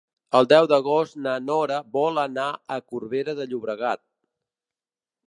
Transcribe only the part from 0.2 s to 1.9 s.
El deu d'agost na Nora